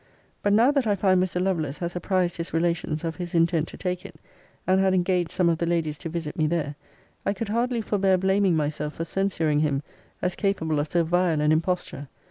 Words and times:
But 0.41 0.53
now 0.53 0.71
that 0.71 0.87
I 0.87 0.95
find 0.95 1.21
Mr. 1.21 1.39
Lovelace 1.39 1.77
has 1.77 1.95
apprized 1.95 2.37
his 2.37 2.55
relations 2.55 3.03
of 3.03 3.17
his 3.17 3.35
intent 3.35 3.67
to 3.67 3.77
take 3.77 4.03
it, 4.03 4.15
and 4.65 4.79
had 4.81 4.95
engaged 4.95 5.29
some 5.29 5.47
of 5.47 5.59
the 5.59 5.67
ladies 5.67 5.99
to 5.99 6.09
visit 6.09 6.35
me 6.35 6.47
there, 6.47 6.73
I 7.23 7.33
could 7.33 7.49
hardly 7.49 7.81
forbear 7.81 8.17
blaming 8.17 8.55
myself 8.55 8.95
for 8.95 9.05
censuring 9.05 9.59
him 9.59 9.83
as 10.19 10.33
capable 10.35 10.79
of 10.79 10.89
so 10.89 11.03
vile 11.03 11.39
an 11.39 11.51
imposture. 11.51 12.07